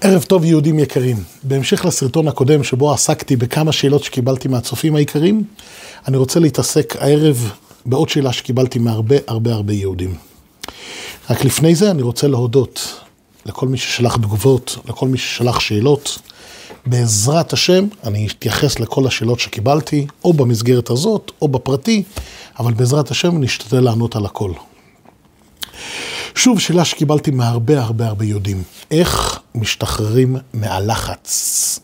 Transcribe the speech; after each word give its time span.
ערב 0.00 0.22
טוב 0.22 0.44
יהודים 0.44 0.78
יקרים. 0.78 1.16
בהמשך 1.42 1.84
לסרטון 1.84 2.28
הקודם 2.28 2.64
שבו 2.64 2.92
עסקתי 2.92 3.36
בכמה 3.36 3.72
שאלות 3.72 4.04
שקיבלתי 4.04 4.48
מהצופים 4.48 4.94
היקרים, 4.94 5.44
אני 6.08 6.16
רוצה 6.16 6.40
להתעסק 6.40 6.96
הערב 6.98 7.52
בעוד 7.86 8.08
שאלה 8.08 8.32
שקיבלתי 8.32 8.78
מהרבה 8.78 9.16
הרבה 9.26 9.52
הרבה 9.52 9.72
יהודים. 9.72 10.14
רק 11.30 11.44
לפני 11.44 11.74
זה 11.74 11.90
אני 11.90 12.02
רוצה 12.02 12.28
להודות 12.28 13.00
לכל 13.46 13.68
מי 13.68 13.78
ששלח 13.78 14.16
תגובות, 14.16 14.76
לכל 14.88 15.08
מי 15.08 15.18
ששלח 15.18 15.60
שאלות. 15.60 16.18
בעזרת 16.86 17.52
השם, 17.52 17.86
אני 18.04 18.26
אתייחס 18.26 18.80
לכל 18.80 19.06
השאלות 19.06 19.40
שקיבלתי, 19.40 20.06
או 20.24 20.32
במסגרת 20.32 20.90
הזאת, 20.90 21.32
או 21.42 21.48
בפרטי, 21.48 22.02
אבל 22.58 22.72
בעזרת 22.72 23.10
השם 23.10 23.40
נשתדל 23.40 23.80
לענות 23.80 24.16
על 24.16 24.26
הכל. 24.26 24.52
שוב, 26.34 26.60
שאלה 26.60 26.84
שקיבלתי 26.84 27.30
מהרבה 27.30 27.80
הרבה 27.80 28.06
הרבה 28.06 28.24
יהודים. 28.24 28.62
איך 28.90 29.38
משתחררים 29.54 30.36
מהלחץ? 30.54 31.78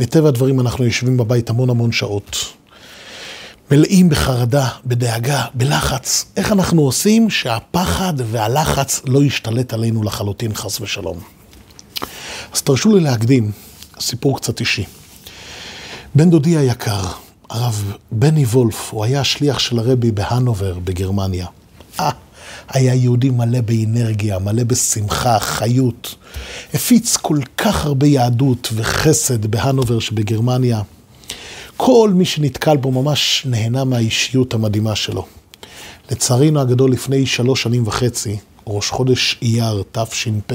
מטבע 0.00 0.28
הדברים 0.28 0.60
אנחנו 0.60 0.84
יושבים 0.84 1.16
בבית 1.16 1.50
המון 1.50 1.70
המון 1.70 1.92
שעות. 1.92 2.36
מלאים 3.70 4.08
בחרדה, 4.08 4.68
בדאגה, 4.86 5.44
בלחץ. 5.54 6.24
איך 6.36 6.52
אנחנו 6.52 6.82
עושים 6.82 7.30
שהפחד 7.30 8.14
והלחץ 8.30 9.02
לא 9.06 9.22
ישתלט 9.22 9.72
עלינו 9.72 10.02
לחלוטין, 10.02 10.54
חס 10.54 10.80
ושלום. 10.80 11.18
אז 12.52 12.62
תרשו 12.62 12.96
לי 12.96 13.00
להקדים 13.00 13.52
סיפור 14.00 14.36
קצת 14.36 14.60
אישי. 14.60 14.84
בן 16.14 16.30
דודי 16.30 16.56
היקר, 16.56 17.02
הרב 17.50 17.92
בני 18.10 18.44
וולף, 18.44 18.90
הוא 18.90 19.04
היה 19.04 19.24
שליח 19.24 19.58
של 19.58 19.78
הרבי 19.78 20.10
בהנובר 20.10 20.78
בגרמניה. 20.84 21.46
היה 22.68 22.94
יהודי 22.94 23.30
מלא 23.30 23.60
באנרגיה, 23.60 24.38
מלא 24.38 24.64
בשמחה, 24.64 25.38
חיות. 25.38 26.14
הפיץ 26.74 27.16
כל 27.16 27.38
כך 27.56 27.84
הרבה 27.84 28.06
יהדות 28.06 28.68
וחסד 28.74 29.46
בהנובר 29.46 29.98
שבגרמניה. 29.98 30.82
כל 31.76 32.10
מי 32.14 32.24
שנתקל 32.24 32.76
בו 32.76 32.90
ממש 33.02 33.42
נהנה 33.46 33.84
מהאישיות 33.84 34.54
המדהימה 34.54 34.96
שלו. 34.96 35.26
לצערנו 36.10 36.60
הגדול, 36.60 36.92
לפני 36.92 37.26
שלוש 37.26 37.62
שנים 37.62 37.86
וחצי, 37.86 38.36
ראש 38.66 38.90
חודש 38.90 39.38
אייר 39.42 39.82
תש"פ, 39.92 40.52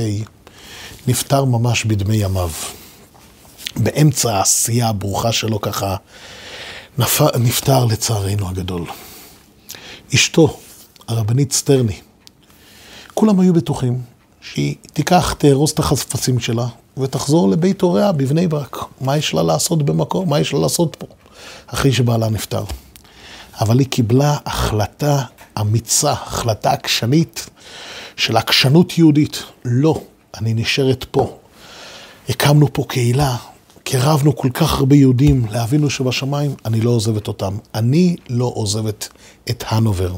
נפטר 1.08 1.46
ממש 1.46 1.86
בדמי 1.86 2.16
ימיו. 2.16 2.50
באמצע 3.76 4.34
העשייה 4.34 4.90
הברוכה 4.90 5.32
שלו 5.32 5.62
ככה, 5.62 5.96
נפטר 7.40 7.86
לצערנו 7.86 8.50
הגדול. 8.50 8.86
אשתו, 10.16 10.60
הרבנית 11.08 11.52
סטרני, 11.54 12.00
כולם 13.14 13.40
היו 13.40 13.54
בטוחים 13.54 14.02
שהיא 14.42 14.76
תיקח, 14.94 15.34
תארוז 15.34 15.72
את 15.72 15.80
החפצים 15.80 16.40
שלה 16.40 16.68
ותחזור 16.98 17.50
לבית 17.50 17.82
הוריה 17.82 18.12
בבני 18.12 18.48
ברק. 18.48 18.78
מה 19.02 19.18
יש 19.18 19.34
לה 19.34 19.44
לעשות 19.44 19.84
במקום? 19.84 20.30
מה 20.30 20.40
יש 20.40 20.54
לה 20.54 20.60
לעשות 20.60 20.96
פה? 21.00 21.08
אחרי 21.68 21.92
שבעלה 21.92 22.30
נפטר. 22.30 22.64
אבל 23.62 23.80
היא 23.80 23.88
קיבלה 23.88 24.38
החלטה 24.46 25.24
אמיצה, 25.62 26.12
החלטה 26.12 26.72
עקשנית 26.72 27.50
של 28.18 28.38
עקשנות 28.38 28.98
יהודית. 28.98 29.44
לא, 29.66 30.02
אני 30.38 30.54
נשארת 30.54 31.06
פה. 31.12 31.38
הקמנו 32.30 32.74
פה 32.74 32.84
קהילה, 32.88 33.36
קירבנו 33.84 34.36
כל 34.36 34.50
כך 34.54 34.78
הרבה 34.78 34.96
יהודים 34.96 35.46
לאבינו 35.52 35.90
שבשמיים, 35.90 36.56
אני 36.66 36.82
לא 36.82 36.90
עוזבת 36.90 37.28
אותם. 37.28 37.58
אני 37.76 38.16
לא 38.30 38.52
עוזבת 38.56 39.10
את 39.50 39.64
הנובר. 39.68 40.16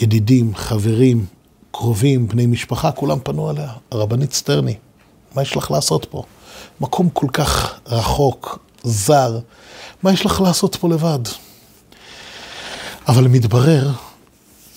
ידידים, 0.00 0.54
חברים, 0.54 1.26
קרובים, 1.70 2.28
בני 2.28 2.46
משפחה, 2.46 2.92
כולם 2.92 3.18
פנו 3.22 3.50
אליה. 3.50 3.72
הרבנית 3.90 4.32
סטרני, 4.32 4.74
מה 5.34 5.42
יש 5.42 5.56
לך 5.56 5.70
לעשות 5.70 6.06
פה? 6.10 6.22
מקום 6.80 7.08
כל 7.12 7.26
כך 7.32 7.80
רחוק, 7.86 8.58
זר, 8.82 9.38
מה 10.02 10.12
יש 10.12 10.26
לך 10.26 10.40
לעשות 10.40 10.76
פה 10.76 10.88
לבד? 10.88 11.18
אבל 13.08 13.28
מתברר 13.28 13.90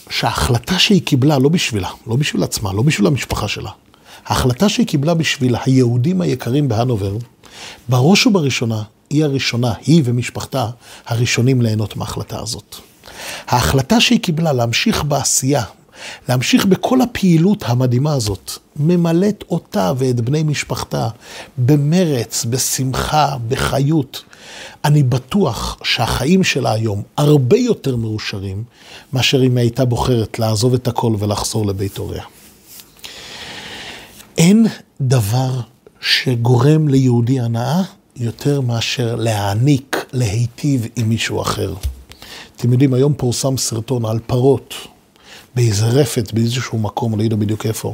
שההחלטה 0.10 0.80
שהיא 0.80 1.02
קיבלה, 1.02 1.40
לא 1.40 1.50
בשבילה, 1.50 1.90
לא 2.08 2.16
בשביל 2.16 2.44
עצמה, 2.44 2.74
לא 2.74 2.82
בשביל 2.82 3.08
המשפחה 3.08 3.48
שלה, 3.48 3.72
ההחלטה 4.26 4.70
שהיא 4.70 4.88
קיבלה 4.88 5.14
בשביל 5.14 5.56
היהודים 5.66 6.22
היקרים 6.22 6.68
בהנובר, 6.68 7.18
בראש 7.90 8.28
ובראשונה, 8.28 8.84
היא 9.10 9.24
הראשונה, 9.24 9.74
היא 9.86 10.02
ומשפחתה, 10.06 10.70
הראשונים 11.06 11.62
ליהנות 11.62 11.96
מההחלטה 11.96 12.40
הזאת. 12.40 12.76
ההחלטה 13.48 14.02
שהיא 14.02 14.20
קיבלה 14.20 14.54
להמשיך 14.54 15.04
בעשייה, 15.04 15.64
להמשיך 16.30 16.66
בכל 16.66 17.02
הפעילות 17.02 17.64
המדהימה 17.68 18.14
הזאת, 18.14 18.52
ממלאת 18.76 19.44
אותה 19.50 19.92
ואת 19.98 20.22
בני 20.22 20.44
משפחתה 20.44 21.08
במרץ, 21.58 22.46
בשמחה, 22.50 23.36
בחיות. 23.48 24.24
אני 24.86 25.04
בטוח 25.04 25.78
שהחיים 25.84 26.44
שלה 26.44 26.72
היום 26.72 27.04
הרבה 27.18 27.58
יותר 27.58 27.96
מאושרים 27.96 28.64
מאשר 29.14 29.44
אם 29.44 29.58
הייתה 29.58 29.86
בוחרת 29.86 30.40
לעזוב 30.40 30.74
את 30.74 30.88
הכל 30.88 31.16
ולחזור 31.20 31.66
לבית 31.66 31.98
הוריה. 31.98 32.24
אין 34.38 34.68
דבר 35.02 35.60
שגורם 36.02 36.88
ליהודי 36.88 37.40
הנאה 37.40 37.82
יותר 38.16 38.62
מאשר 38.62 39.16
להעניק, 39.16 40.06
להיטיב 40.14 40.88
עם 40.96 41.10
מישהו 41.10 41.42
אחר. 41.42 41.74
אתם 42.58 42.72
יודעים, 42.72 42.94
היום 42.94 43.14
פורסם 43.14 43.58
סרטון 43.58 44.06
על 44.06 44.20
פרות 44.28 44.74
באיזה 45.56 45.86
רפת, 45.86 46.32
באיזשהו 46.34 46.78
מקום, 46.78 47.14
אני 47.14 47.20
לא 47.20 47.24
יודע 47.24 47.36
בדיוק 47.36 47.66
איפה. 47.66 47.94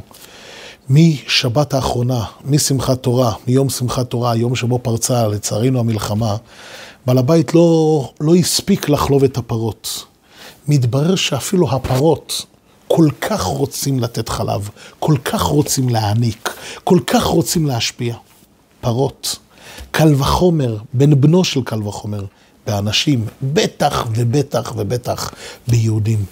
משבת 0.90 1.74
האחרונה, 1.74 2.24
משמחת 2.44 3.02
תורה, 3.02 3.32
מיום 3.46 3.70
שמחת 3.70 4.10
תורה, 4.10 4.32
היום 4.32 4.56
שבו 4.56 4.78
פרצה 4.78 5.28
לצערנו 5.28 5.80
המלחמה, 5.80 6.36
בעל 7.06 7.18
הבית 7.18 7.54
לא, 7.54 8.12
לא 8.20 8.34
הספיק 8.34 8.88
לחלוב 8.88 9.24
את 9.24 9.38
הפרות. 9.38 10.04
מתברר 10.68 11.14
שאפילו 11.14 11.70
הפרות 11.70 12.46
כל 12.88 13.08
כך 13.20 13.42
רוצים 13.42 14.00
לתת 14.00 14.28
חלב, 14.28 14.68
כל 14.98 15.16
כך 15.24 15.42
רוצים 15.42 15.88
להעניק, 15.88 16.50
כל 16.84 16.98
כך 17.06 17.24
רוצים 17.24 17.66
להשפיע. 17.66 18.14
פרות, 18.80 19.38
קל 19.90 20.14
וחומר, 20.14 20.76
בן 20.92 21.20
בנו 21.20 21.44
של 21.44 21.62
קל 21.62 21.82
וחומר, 21.82 22.24
באנשים, 22.66 23.26
בטח 23.42 24.06
ובטח 24.16 24.72
ובטח 24.76 25.30
ביהודים. 25.68 26.24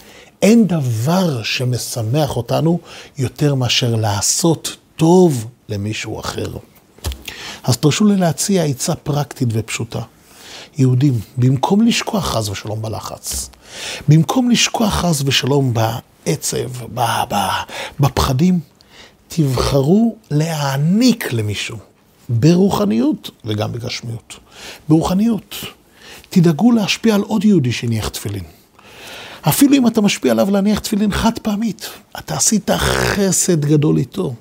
אין 0.42 0.66
דבר 0.66 1.42
שמשמח 1.42 2.36
אותנו 2.36 2.78
יותר 3.18 3.54
מאשר 3.54 3.96
לעשות 3.96 4.76
טוב 4.96 5.46
למישהו 5.68 6.20
אחר. 6.20 6.46
אז 7.64 7.76
תרשו 7.76 8.04
לי 8.04 8.16
להציע 8.16 8.64
עצה 8.64 8.94
פרקטית 8.94 9.48
ופשוטה. 9.52 10.00
יהודים, 10.78 11.20
במקום 11.36 11.86
לשכוח 11.86 12.24
חס 12.24 12.48
ושלום 12.48 12.82
בלחץ, 12.82 13.50
במקום 14.08 14.50
לשכוח 14.50 14.94
חס 14.94 15.22
ושלום 15.26 15.74
בעצב, 15.74 16.70
בפחדים, 18.00 18.60
תבחרו 19.28 20.16
להעניק 20.30 21.32
למישהו, 21.32 21.76
ברוחניות 22.28 23.30
וגם 23.44 23.72
בגשמיות. 23.72 24.36
ברוחניות, 24.88 25.54
תדאגו 26.32 26.72
להשפיע 26.72 27.14
על 27.14 27.20
עוד 27.20 27.44
יהודי 27.44 27.72
שהניח 27.72 28.08
תפילין. 28.08 28.44
אפילו 29.42 29.76
אם 29.76 29.86
אתה 29.86 30.00
משפיע 30.00 30.32
עליו 30.32 30.50
להניח 30.50 30.78
תפילין 30.78 31.12
חד 31.12 31.38
פעמית, 31.38 31.88
אתה 32.18 32.34
עשית 32.34 32.70
חסד 32.70 33.64
גדול 33.64 33.98
איתו. 33.98 34.34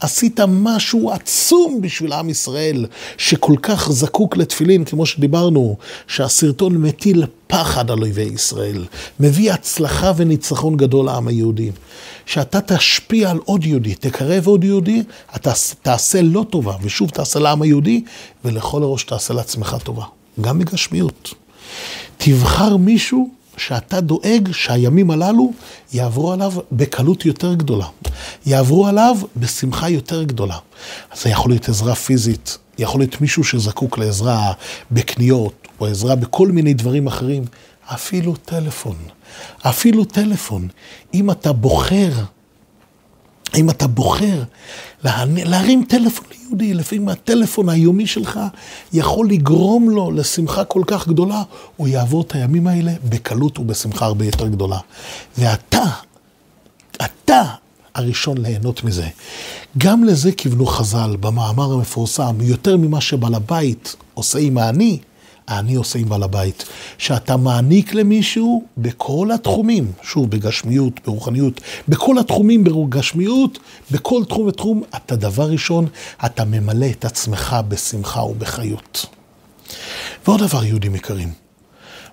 עשית 0.00 0.40
משהו 0.48 1.10
עצום 1.10 1.80
בשביל 1.80 2.12
עם 2.12 2.30
ישראל, 2.30 2.86
שכל 3.18 3.54
כך 3.62 3.92
זקוק 3.92 4.36
לתפילין, 4.36 4.84
כמו 4.84 5.06
שדיברנו, 5.06 5.76
שהסרטון 6.06 6.76
מטיל 6.76 7.24
פחד 7.46 7.90
על 7.90 8.02
אויבי 8.02 8.22
ישראל, 8.22 8.84
מביא 9.20 9.52
הצלחה 9.52 10.12
וניצחון 10.16 10.76
גדול 10.76 11.06
לעם 11.06 11.28
היהודי. 11.28 11.70
שאתה 12.26 12.60
תשפיע 12.60 13.30
על 13.30 13.38
עוד 13.44 13.64
יהודי, 13.64 13.94
תקרב 13.94 14.46
עוד 14.46 14.64
יהודי, 14.64 15.02
אתה 15.36 15.52
תעשה 15.82 16.22
לא 16.22 16.44
טובה, 16.50 16.76
ושוב 16.82 17.10
תעשה 17.10 17.38
לעם 17.38 17.62
היהודי, 17.62 18.04
ולכל 18.44 18.82
הראש 18.82 19.04
תעשה 19.04 19.34
לעצמך 19.34 19.76
טובה, 19.84 20.04
גם 20.40 20.58
בגשמיות. 20.58 21.34
תבחר 22.16 22.76
מישהו 22.76 23.30
שאתה 23.56 24.00
דואג 24.00 24.48
שהימים 24.52 25.10
הללו 25.10 25.52
יעברו 25.92 26.32
עליו 26.32 26.52
בקלות 26.72 27.26
יותר 27.26 27.54
גדולה, 27.54 27.86
יעברו 28.46 28.86
עליו 28.86 29.16
בשמחה 29.36 29.88
יותר 29.88 30.22
גדולה. 30.22 30.58
אז 31.10 31.22
זה 31.22 31.30
יכול 31.30 31.50
להיות 31.50 31.68
עזרה 31.68 31.94
פיזית, 31.94 32.58
יכול 32.78 33.00
להיות 33.00 33.20
מישהו 33.20 33.44
שזקוק 33.44 33.98
לעזרה 33.98 34.52
בקניות, 34.90 35.68
או 35.80 35.86
עזרה 35.86 36.14
בכל 36.14 36.48
מיני 36.48 36.74
דברים 36.74 37.06
אחרים, 37.06 37.44
אפילו 37.86 38.36
טלפון, 38.36 38.96
אפילו 39.62 40.04
טלפון. 40.04 40.68
אם 41.14 41.30
אתה 41.30 41.52
בוחר 41.52 42.10
אם 43.54 43.70
אתה 43.70 43.86
בוחר 43.86 44.42
להרים 45.04 45.84
טלפון 45.88 46.26
ליהודי, 46.30 46.74
לפעמים 46.74 47.08
הטלפון 47.08 47.68
היומי 47.68 48.06
שלך 48.06 48.40
יכול 48.92 49.28
לגרום 49.28 49.90
לו 49.90 50.10
לשמחה 50.10 50.64
כל 50.64 50.82
כך 50.86 51.08
גדולה, 51.08 51.42
הוא 51.76 51.88
יעבור 51.88 52.22
את 52.22 52.34
הימים 52.34 52.66
האלה 52.66 52.92
בקלות 53.08 53.58
ובשמחה 53.58 54.06
הרבה 54.06 54.24
יותר 54.24 54.48
גדולה. 54.48 54.78
ואתה, 55.38 55.84
אתה, 56.96 57.42
הראשון 57.94 58.38
ליהנות 58.38 58.84
מזה. 58.84 59.08
גם 59.78 60.04
לזה 60.04 60.32
כיוונו 60.32 60.66
חז"ל 60.66 61.16
במאמר 61.20 61.72
המפורסם, 61.72 62.36
יותר 62.40 62.76
ממה 62.76 63.00
שבעל 63.00 63.34
הבית 63.34 63.96
עושה 64.14 64.38
עם 64.38 64.58
העני, 64.58 64.98
העני 65.48 65.74
עושה 65.74 65.98
עם 65.98 66.08
בעל 66.08 66.22
הבית. 66.22 66.64
שאתה 66.98 67.36
מעניק 67.36 67.94
למישהו 67.94 68.64
בכל 68.78 69.28
התחומים, 69.34 69.92
שוב, 70.02 70.30
בגשמיות, 70.30 71.00
ברוחניות, 71.06 71.60
בכל 71.88 72.18
התחומים 72.18 72.64
בגשמיות, 72.64 73.58
בכל 73.90 74.24
תחום 74.28 74.46
ותחום, 74.46 74.82
אתה 74.96 75.16
דבר 75.16 75.50
ראשון, 75.50 75.86
אתה 76.26 76.44
ממלא 76.44 76.86
את 76.90 77.04
עצמך 77.04 77.56
בשמחה 77.68 78.22
ובחיות. 78.22 79.06
ועוד 80.26 80.42
דבר, 80.42 80.64
יהודים 80.64 80.94
יקרים, 80.94 81.45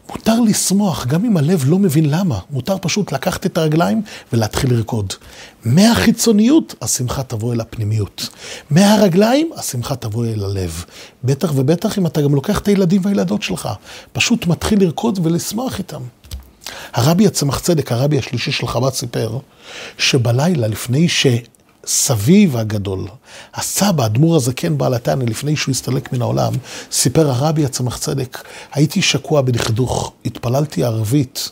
מותר 0.09 0.39
לשמוח, 0.39 1.05
גם 1.05 1.25
אם 1.25 1.37
הלב 1.37 1.63
לא 1.67 1.79
מבין 1.79 2.09
למה. 2.09 2.39
מותר 2.49 2.75
פשוט 2.81 3.11
לקחת 3.11 3.45
את 3.45 3.57
הרגליים 3.57 4.01
ולהתחיל 4.33 4.73
לרקוד. 4.73 5.13
מהחיצוניות, 5.65 6.75
השמחה 6.81 7.23
תבוא 7.23 7.53
אל 7.53 7.61
הפנימיות. 7.61 8.29
מהרגליים, 8.69 9.49
השמחה 9.55 9.95
תבוא 9.95 10.25
אל 10.25 10.43
הלב. 10.43 10.85
בטח 11.23 11.51
ובטח 11.55 11.97
אם 11.97 12.05
אתה 12.05 12.21
גם 12.21 12.35
לוקח 12.35 12.59
את 12.59 12.67
הילדים 12.67 13.01
והילדות 13.05 13.41
שלך. 13.41 13.69
פשוט 14.13 14.47
מתחיל 14.47 14.83
לרקוד 14.83 15.19
ולשמוח 15.23 15.77
איתם. 15.79 16.01
הרבי 16.93 17.27
הצמח 17.27 17.59
צדק, 17.59 17.91
הרבי 17.91 18.17
השלישי 18.17 18.51
של 18.51 18.67
חב"ד 18.67 18.93
סיפר, 18.93 19.37
שבלילה 19.97 20.67
לפני 20.67 21.09
ש... 21.09 21.27
סביו 21.85 22.59
הגדול, 22.59 23.07
הסבא, 23.53 24.05
אדמו"ר 24.05 24.35
הזקן 24.35 24.77
בעל 24.77 24.93
התנא, 24.93 25.23
לפני 25.23 25.55
שהוא 25.55 25.71
הסתלק 25.71 26.13
מן 26.13 26.21
העולם, 26.21 26.53
סיפר 26.91 27.29
הרבי 27.29 27.65
הצמח 27.65 27.97
צדק, 27.97 28.43
הייתי 28.73 29.01
שקוע 29.01 29.41
בדכדוך, 29.41 30.13
התפללתי 30.25 30.83
ערבית 30.83 31.49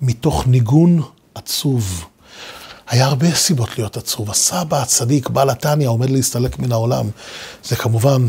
מתוך 0.00 0.46
ניגון 0.46 1.02
עצוב. 1.34 2.04
היה 2.88 3.06
הרבה 3.06 3.34
סיבות 3.34 3.78
להיות 3.78 3.96
עצוב. 3.96 4.30
הסבא 4.30 4.82
הצדיק, 4.82 5.28
בעל 5.28 5.50
התניא, 5.50 5.88
עומד 5.88 6.10
להסתלק 6.10 6.58
מן 6.58 6.72
העולם. 6.72 7.08
זה 7.64 7.76
כמובן 7.76 8.26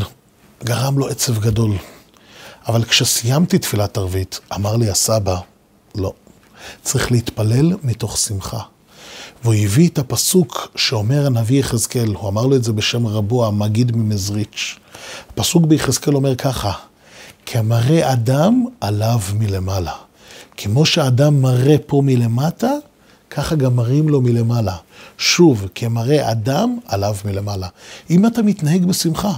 גרם 0.64 0.98
לו 0.98 1.08
עצב 1.08 1.38
גדול. 1.38 1.76
אבל 2.68 2.84
כשסיימתי 2.84 3.58
תפילת 3.58 3.96
ערבית, 3.96 4.40
אמר 4.54 4.76
לי 4.76 4.90
הסבא, 4.90 5.36
לא, 5.94 6.12
צריך 6.82 7.12
להתפלל 7.12 7.72
מתוך 7.82 8.18
שמחה. 8.18 8.60
והוא 9.46 9.56
הביא 9.64 9.88
את 9.88 9.98
הפסוק 9.98 10.68
שאומר 10.76 11.26
הנביא 11.26 11.60
יחזקאל, 11.60 12.08
הוא 12.08 12.28
אמר 12.28 12.46
לו 12.46 12.56
את 12.56 12.64
זה 12.64 12.72
בשם 12.72 13.06
רבו 13.06 13.46
המגיד 13.46 13.96
ממזריץ'. 13.96 14.78
הפסוק 15.30 15.64
ביחזקאל 15.64 16.14
אומר 16.14 16.36
ככה, 16.36 16.72
כמראה 17.46 18.12
אדם 18.12 18.64
עליו 18.80 19.20
מלמעלה. 19.34 19.92
כמו 20.56 20.86
שאדם 20.86 21.42
מראה 21.42 21.76
פה 21.86 22.02
מלמטה, 22.04 22.70
ככה 23.30 23.54
גם 23.54 23.76
מראים 23.76 24.08
לו 24.08 24.20
מלמעלה. 24.20 24.76
שוב, 25.18 25.68
כמראה 25.74 26.30
אדם 26.30 26.78
עליו 26.86 27.16
מלמעלה. 27.24 27.68
אם 28.10 28.26
אתה 28.26 28.42
מתנהג 28.42 28.84
בשמחה, 28.84 29.32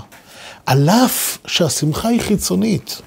על 0.66 0.90
אף 0.90 1.38
שהשמחה 1.46 2.08
היא 2.08 2.20
חיצונית, 2.20 3.02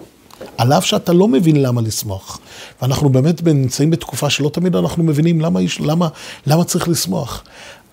על 0.57 0.73
אף 0.73 0.85
שאתה 0.85 1.13
לא 1.13 1.27
מבין 1.27 1.61
למה 1.61 1.81
לשמוח. 1.81 2.39
ואנחנו 2.81 3.09
באמת 3.09 3.43
נמצאים 3.43 3.89
בתקופה 3.89 4.29
שלא 4.29 4.49
תמיד 4.49 4.75
אנחנו 4.75 5.03
מבינים 5.03 5.41
למה, 5.41 5.59
למה, 5.79 6.07
למה 6.47 6.63
צריך 6.63 6.87
לשמוח. 6.87 7.43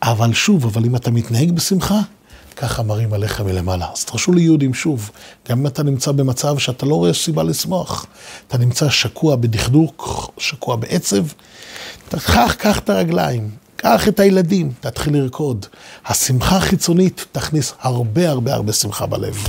אבל 0.03 0.33
שוב, 0.33 0.65
אבל 0.65 0.85
אם 0.85 0.97
אתה 0.97 1.11
מתנהג 1.11 1.53
בשמחה, 1.53 2.01
ככה 2.57 2.83
מראים 2.83 3.13
עליך 3.13 3.41
מלמעלה. 3.41 3.87
אז 3.93 4.05
תרשו 4.05 4.33
לי 4.33 4.43
יהודים 4.43 4.75
שוב, 4.75 5.11
גם 5.49 5.59
אם 5.59 5.67
אתה 5.67 5.83
נמצא 5.83 6.13
במצב 6.13 6.59
שאתה 6.59 6.87
לא 6.87 6.95
רואה 6.95 7.15
סיבה 7.15 7.43
לשמוח, 7.43 8.07
אתה 8.49 8.59
נמצא 8.59 8.89
שקוע 8.89 9.37
בדכדוך, 9.37 10.31
שקוע 10.39 10.77
בעצב, 10.77 11.25
קח, 12.11 12.55
קח 12.59 12.79
את 12.79 12.91
הרגליים, 12.91 13.51
קח 13.91 14.09
את 14.09 14.21
הילדים, 14.21 14.73
תתחיל 14.81 15.17
לרקוד. 15.17 15.67
השמחה 16.07 16.57
החיצונית 16.57 17.27
תכניס 17.33 17.75
הרבה 17.81 18.31
הרבה 18.31 18.55
הרבה 18.55 18.73
שמחה 18.73 19.07
בלב. 19.07 19.49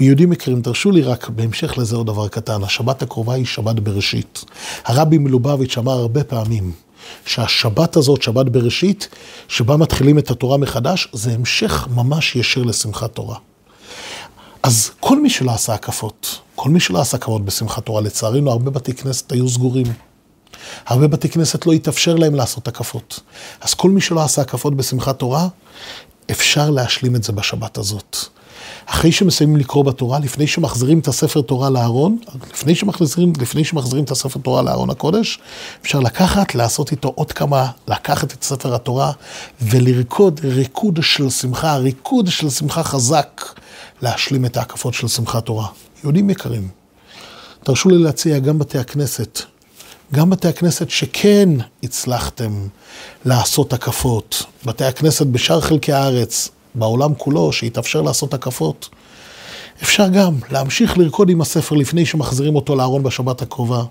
ויהודים 0.00 0.32
יקרים, 0.32 0.62
תרשו 0.62 0.90
לי 0.90 1.02
רק 1.02 1.28
בהמשך 1.28 1.78
לזה 1.78 1.96
עוד 1.96 2.06
דבר 2.06 2.28
קטן. 2.28 2.62
השבת 2.64 3.02
הקרובה 3.02 3.34
היא 3.34 3.46
שבת 3.46 3.80
בראשית. 3.80 4.44
הרבי 4.84 5.18
מלובביץ' 5.18 5.78
אמר 5.78 5.92
הרבה 5.92 6.24
פעמים 6.24 6.72
שהשבת 7.26 7.96
הזאת, 7.96 8.22
שבת 8.22 8.46
בראשית, 8.46 9.08
שבה 9.48 9.76
מתחילים 9.76 10.18
את 10.18 10.30
התורה 10.30 10.56
מחדש, 10.56 11.08
זה 11.12 11.32
המשך 11.32 11.88
ממש 11.94 12.36
ישיר 12.36 12.62
לשמחת 12.62 13.14
תורה. 13.14 13.36
אז 14.62 14.90
כל 15.00 15.22
מי 15.22 15.30
שלא 15.30 15.50
עשה 15.50 15.74
הקפות, 15.74 16.38
כל 16.54 16.70
מי 16.70 16.80
שלא 16.80 17.00
עשה 17.00 17.16
הקפות 17.16 17.44
בשמחת 17.44 17.84
תורה, 17.86 18.00
לצערנו 18.00 18.50
הרבה 18.50 18.70
בתי 18.70 18.94
כנסת 18.94 19.32
היו 19.32 19.48
סגורים. 19.48 19.86
הרבה 20.86 21.08
בתי 21.08 21.28
כנסת 21.28 21.66
לא 21.66 21.72
התאפשר 21.72 22.14
להם 22.14 22.34
לעשות 22.34 22.68
הקפות. 22.68 23.20
אז 23.60 23.74
כל 23.74 23.90
מי 23.90 24.00
שלא 24.00 24.22
עשה 24.22 24.42
הקפות 24.42 24.76
בשמחת 24.76 25.18
תורה, 25.18 25.48
אפשר 26.30 26.70
להשלים 26.70 27.16
את 27.16 27.22
זה 27.22 27.32
בשבת 27.32 27.78
הזאת. 27.78 28.16
אחרי 28.86 29.12
שמסיימים 29.12 29.56
לקרוא 29.56 29.84
בתורה, 29.84 30.18
לפני 30.18 30.46
שמחזירים 30.46 30.98
את 30.98 31.08
הספר 31.08 31.42
תורה 31.42 31.70
לארון, 31.70 32.18
לפני 32.52 32.74
שמחזירים, 32.74 33.32
לפני 33.40 33.64
שמחזירים 33.64 34.04
את 34.04 34.10
הספר 34.10 34.40
תורה 34.40 34.62
לארון 34.62 34.90
הקודש, 34.90 35.38
אפשר 35.82 36.00
לקחת, 36.00 36.54
לעשות 36.54 36.90
איתו 36.90 37.12
עוד 37.14 37.32
כמה, 37.32 37.70
לקחת 37.88 38.32
את 38.32 38.42
ספר 38.42 38.74
התורה 38.74 39.12
ולרקוד 39.60 40.40
ריקוד 40.44 40.98
של 41.02 41.30
שמחה, 41.30 41.76
ריקוד 41.76 42.26
של 42.28 42.50
שמחה 42.50 42.82
חזק, 42.82 43.42
להשלים 44.02 44.44
את 44.44 44.56
ההקפות 44.56 44.94
של 44.94 45.08
שמחת 45.08 45.44
תורה. 45.46 45.66
יהודים 46.02 46.30
יקרים, 46.30 46.68
תרשו 47.64 47.88
לי 47.88 47.98
להציע 47.98 48.38
גם 48.38 48.58
בתי 48.58 48.78
הכנסת, 48.78 49.42
גם 50.14 50.30
בתי 50.30 50.48
הכנסת 50.48 50.90
שכן 50.90 51.48
הצלחתם 51.82 52.52
לעשות 53.24 53.72
הקפות, 53.72 54.42
בתי 54.66 54.84
הכנסת 54.84 55.26
בשאר 55.26 55.60
חלקי 55.60 55.92
הארץ, 55.92 56.48
בעולם 56.74 57.14
כולו, 57.14 57.52
שהתאפשר 57.52 58.02
לעשות 58.02 58.34
הקפות, 58.34 58.88
אפשר 59.82 60.08
גם 60.08 60.34
להמשיך 60.50 60.98
לרקוד 60.98 61.30
עם 61.30 61.40
הספר 61.40 61.74
לפני 61.74 62.06
שמחזירים 62.06 62.56
אותו 62.56 62.76
לארון 62.76 63.02
בשבת 63.02 63.42
הקרובה. 63.42 63.82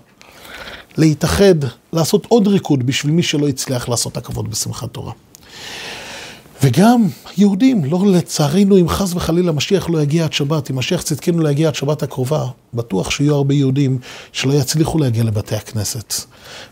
להתאחד, 0.96 1.54
לעשות 1.92 2.26
עוד 2.28 2.48
ריקוד 2.48 2.86
בשביל 2.86 3.12
מי 3.12 3.22
שלא 3.22 3.48
הצליח 3.48 3.88
לעשות 3.88 4.16
הקפות 4.16 4.48
בשמחת 4.48 4.92
תורה. 4.92 5.12
וגם 6.62 7.06
יהודים, 7.36 7.84
לא 7.84 8.06
לצערנו, 8.06 8.78
אם 8.78 8.88
חס 8.88 9.14
וחלילה 9.14 9.52
משיח 9.52 9.90
לא 9.90 10.02
יגיע 10.02 10.24
עד 10.24 10.32
שבת, 10.32 10.70
אם 10.70 10.78
משיח 10.78 11.02
צדקנו 11.02 11.50
יגיע 11.50 11.68
עד 11.68 11.74
שבת 11.74 12.02
הקרובה, 12.02 12.46
בטוח 12.74 13.10
שיהיו 13.10 13.34
הרבה 13.34 13.54
יהודים 13.54 13.98
שלא 14.32 14.52
יצליחו 14.52 14.98
להגיע 14.98 15.24
לבתי 15.24 15.56
הכנסת. 15.56 16.14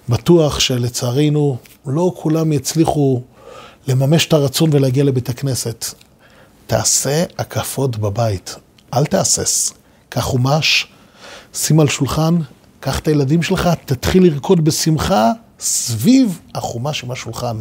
בטוח 0.08 0.60
שלצערנו, 0.60 1.56
לא 1.86 2.12
כולם 2.16 2.52
יצליחו 2.52 3.22
לממש 3.88 4.26
את 4.26 4.32
הרצון 4.32 4.70
ולהגיע 4.72 5.04
לבית 5.04 5.28
הכנסת. 5.28 5.84
תעשה 6.66 7.24
הקפות 7.38 7.96
בבית, 7.96 8.56
אל 8.94 9.04
תהסס. 9.04 9.72
קח 10.08 10.20
חומש, 10.20 10.86
שים 11.54 11.80
על 11.80 11.88
שולחן, 11.88 12.36
קח 12.80 12.98
את 12.98 13.08
הילדים 13.08 13.42
שלך, 13.42 13.70
תתחיל 13.84 14.24
לרקוד 14.24 14.64
בשמחה. 14.64 15.32
סביב 15.60 16.40
החומש 16.54 17.04
עם 17.04 17.10
השולחן. 17.10 17.56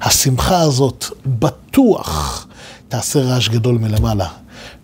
השמחה 0.00 0.60
הזאת 0.60 1.04
בטוח 1.26 2.46
תעשה 2.88 3.20
רעש 3.20 3.48
גדול 3.48 3.78
מלמעלה. 3.78 4.28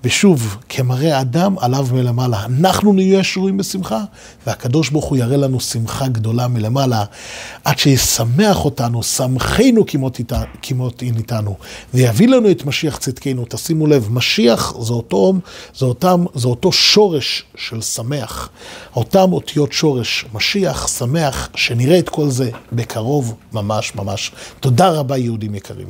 ושוב, 0.05 0.57
כמראה 0.69 1.21
אדם 1.21 1.59
עליו 1.59 1.87
מלמעלה. 1.93 2.45
אנחנו 2.45 2.93
נהיה 2.93 3.25
שרויים 3.25 3.57
בשמחה, 3.57 4.01
והקדוש 4.47 4.91
ברוך 4.91 5.05
הוא 5.05 5.19
יראה 5.19 5.37
לנו 5.37 5.61
שמחה 5.61 6.09
גדולה 6.09 6.49
מלמעלה, 6.49 7.05
עד 7.65 7.79
שישמח 7.79 8.65
אותנו, 8.65 9.03
שמחנו 9.03 9.85
כמות 10.63 11.03
אין 11.03 11.17
איתנו, 11.17 11.57
ויביא 11.95 12.29
לנו 12.29 12.51
את 12.51 12.65
משיח 12.65 12.97
צדקנו. 12.97 13.45
תשימו 13.49 13.87
לב, 13.87 14.09
משיח 14.11 14.75
זה 14.81 14.93
אותו, 14.93 15.33
זה 15.75 15.87
אותם, 15.87 16.25
זה 16.35 16.49
אותו 16.49 16.73
שורש 16.73 17.45
של 17.57 17.81
שמח. 17.81 18.49
אותם 18.97 19.33
אותיות 19.33 19.73
שורש, 19.73 20.25
משיח, 20.35 20.89
שמח, 20.89 21.49
שנראה 21.55 21.99
את 21.99 22.09
כל 22.09 22.29
זה 22.29 22.51
בקרוב 22.73 23.35
ממש 23.53 23.95
ממש. 23.95 24.33
תודה 24.61 24.91
רבה, 24.91 25.17
יהודים 25.17 25.55
יקרים. 25.55 25.89